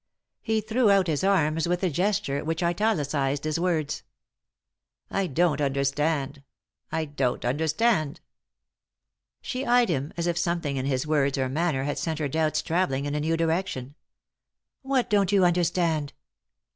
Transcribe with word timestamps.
He 0.41 0.61
threw 0.61 0.89
out 0.89 1.05
his 1.05 1.23
arms 1.23 1.67
with 1.67 1.83
a 1.83 1.89
gesture 1.91 2.43
which 2.43 2.63
italicised 2.63 3.43
his 3.43 3.59
words." 3.59 4.01
I 5.11 5.27
don't 5.27 5.61
understand! 5.61 6.41
I 6.91 7.05
don't 7.05 7.45
understand 7.45 8.09
1" 8.09 8.19
She 9.43 9.63
eyed 9.63 9.89
him 9.89 10.11
as 10.17 10.25
if 10.25 10.39
something 10.39 10.75
in 10.77 10.87
his 10.87 11.05
words 11.05 11.37
or 11.37 11.49
manner 11.49 11.83
had 11.83 11.99
sent 11.99 12.17
her 12.17 12.27
doubts 12.27 12.63
travelling 12.63 13.05
in 13.05 13.13
a 13.13 13.19
new 13.19 13.37
direction." 13.37 13.93
What 14.81 15.07
don't 15.07 15.31
you 15.31 15.45
understand 15.45 16.13